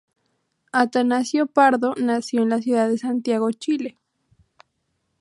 [0.71, 3.99] Atanasio Pardo nació en la ciudad de Santiago, Chile.